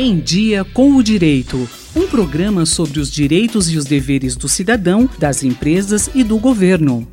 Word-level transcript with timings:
Em 0.00 0.20
Dia 0.20 0.64
com 0.64 0.94
o 0.94 1.02
Direito. 1.02 1.68
Um 1.96 2.06
programa 2.06 2.64
sobre 2.64 3.00
os 3.00 3.10
direitos 3.10 3.68
e 3.68 3.76
os 3.76 3.84
deveres 3.84 4.36
do 4.36 4.48
cidadão, 4.48 5.10
das 5.18 5.42
empresas 5.42 6.08
e 6.14 6.22
do 6.22 6.38
governo. 6.38 7.04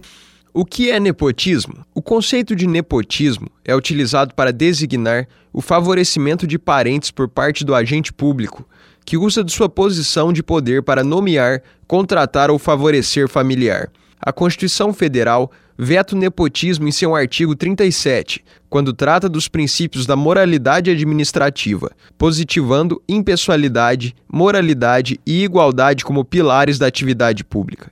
O 0.54 0.63
que 0.63 0.91
é 0.91 0.99
nepotismo? 0.99 1.83
O 1.95 1.99
conceito 1.99 2.55
de 2.55 2.67
nepotismo 2.67 3.49
é 3.65 3.75
utilizado 3.75 4.35
para 4.35 4.53
designar 4.53 5.27
o 5.51 5.61
favorecimento 5.61 6.45
de 6.45 6.59
parentes 6.59 7.09
por 7.09 7.27
parte 7.27 7.65
do 7.65 7.73
agente 7.73 8.13
público, 8.13 8.63
que 9.04 9.17
usa 9.17 9.44
de 9.44 9.52
sua 9.52 9.67
posição 9.67 10.31
de 10.31 10.44
poder 10.44 10.83
para 10.83 11.04
nomear, 11.04 11.63
contratar 11.88 12.52
ou 12.52 12.60
favorecer 12.60 13.28
familiar. 13.28 13.90
A 14.19 14.31
Constituição 14.31 14.93
Federal 14.93 15.51
veta 15.77 16.15
o 16.15 16.17
nepotismo 16.17 16.88
em 16.88 16.91
seu 16.91 17.15
artigo 17.15 17.55
37, 17.55 18.43
quando 18.70 18.93
trata 18.93 19.27
dos 19.27 19.47
princípios 19.47 20.05
da 20.05 20.15
moralidade 20.15 20.89
administrativa, 20.89 21.91
positivando 22.17 23.01
impessoalidade, 23.07 24.15
moralidade 24.27 25.20
e 25.25 25.43
igualdade 25.43 26.05
como 26.05 26.23
pilares 26.23 26.79
da 26.79 26.87
atividade 26.87 27.43
pública. 27.43 27.91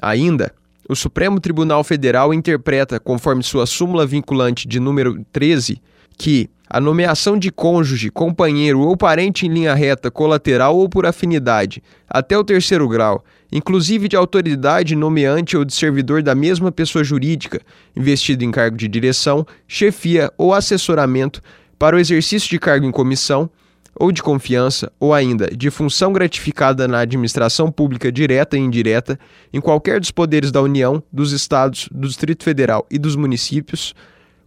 Ainda, 0.00 0.52
o 0.88 0.96
Supremo 0.96 1.38
Tribunal 1.40 1.84
Federal 1.84 2.34
interpreta, 2.34 2.98
conforme 2.98 3.42
sua 3.42 3.66
súmula 3.66 4.04
vinculante 4.04 4.66
de 4.66 4.80
número 4.80 5.24
13, 5.32 5.80
que 6.16 6.48
a 6.68 6.80
nomeação 6.80 7.38
de 7.38 7.50
cônjuge, 7.50 8.10
companheiro 8.10 8.80
ou 8.80 8.96
parente 8.96 9.46
em 9.46 9.50
linha 9.50 9.74
reta, 9.74 10.10
colateral 10.10 10.74
ou 10.76 10.88
por 10.88 11.04
afinidade, 11.04 11.82
até 12.08 12.36
o 12.38 12.42
terceiro 12.42 12.88
grau, 12.88 13.22
inclusive 13.52 14.08
de 14.08 14.16
autoridade 14.16 14.96
nomeante 14.96 15.54
ou 15.54 15.66
de 15.66 15.74
servidor 15.74 16.22
da 16.22 16.34
mesma 16.34 16.72
pessoa 16.72 17.04
jurídica, 17.04 17.60
investido 17.94 18.42
em 18.42 18.50
cargo 18.50 18.76
de 18.76 18.88
direção, 18.88 19.46
chefia 19.68 20.32
ou 20.38 20.54
assessoramento 20.54 21.42
para 21.78 21.94
o 21.94 21.98
exercício 21.98 22.48
de 22.48 22.58
cargo 22.58 22.86
em 22.86 22.90
comissão, 22.90 23.50
ou 23.94 24.10
de 24.10 24.22
confiança, 24.22 24.90
ou 24.98 25.12
ainda 25.12 25.48
de 25.48 25.70
função 25.70 26.12
gratificada 26.12 26.88
na 26.88 27.00
administração 27.00 27.70
pública 27.70 28.10
direta 28.10 28.56
e 28.56 28.60
indireta, 28.60 29.18
em 29.52 29.60
qualquer 29.60 30.00
dos 30.00 30.10
poderes 30.10 30.50
da 30.50 30.62
União, 30.62 31.02
dos 31.12 31.32
Estados, 31.32 31.88
do 31.92 32.08
Distrito 32.08 32.42
Federal 32.42 32.86
e 32.90 32.98
dos 32.98 33.16
municípios, 33.16 33.94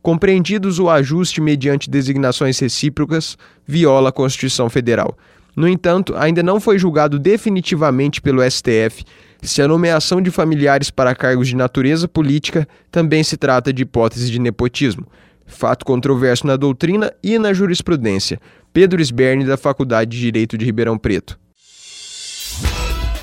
compreendidos 0.05 0.77
o 0.77 0.87
ajuste 0.87 1.41
mediante 1.41 1.89
designações 1.89 2.59
recíprocas, 2.59 3.35
viola 3.65 4.09
a 4.09 4.11
Constituição 4.11 4.69
Federal. 4.69 5.17
No 5.55 5.67
entanto, 5.67 6.13
ainda 6.15 6.43
não 6.43 6.59
foi 6.59 6.77
julgado 6.77 7.17
definitivamente 7.17 8.21
pelo 8.21 8.47
STF 8.47 9.03
se 9.41 9.63
a 9.63 9.67
nomeação 9.67 10.21
de 10.21 10.29
familiares 10.29 10.91
para 10.91 11.15
cargos 11.15 11.47
de 11.47 11.55
natureza 11.55 12.07
política 12.07 12.67
também 12.91 13.23
se 13.23 13.35
trata 13.35 13.73
de 13.73 13.81
hipótese 13.81 14.29
de 14.29 14.37
nepotismo. 14.37 15.07
Fato 15.47 15.83
controverso 15.83 16.45
na 16.45 16.55
doutrina 16.55 17.11
e 17.23 17.39
na 17.39 17.51
jurisprudência. 17.51 18.39
Pedro 18.71 19.01
Sberne, 19.01 19.43
da 19.43 19.57
Faculdade 19.57 20.11
de 20.11 20.19
Direito 20.19 20.55
de 20.55 20.65
Ribeirão 20.65 20.99
Preto. 20.99 21.35